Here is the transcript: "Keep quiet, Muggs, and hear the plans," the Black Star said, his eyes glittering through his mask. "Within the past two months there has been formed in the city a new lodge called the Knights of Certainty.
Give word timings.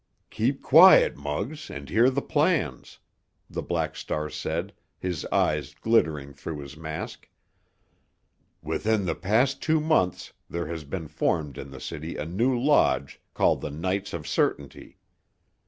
"Keep 0.31 0.63
quiet, 0.63 1.15
Muggs, 1.15 1.69
and 1.69 1.87
hear 1.87 2.09
the 2.09 2.23
plans," 2.23 2.97
the 3.47 3.61
Black 3.61 3.95
Star 3.95 4.31
said, 4.31 4.73
his 4.97 5.27
eyes 5.27 5.75
glittering 5.75 6.33
through 6.33 6.57
his 6.61 6.75
mask. 6.75 7.29
"Within 8.63 9.05
the 9.05 9.13
past 9.13 9.61
two 9.61 9.79
months 9.79 10.33
there 10.49 10.65
has 10.65 10.85
been 10.85 11.07
formed 11.07 11.55
in 11.59 11.69
the 11.69 11.79
city 11.79 12.15
a 12.15 12.25
new 12.25 12.59
lodge 12.59 13.21
called 13.35 13.61
the 13.61 13.69
Knights 13.69 14.11
of 14.11 14.27
Certainty. 14.27 14.97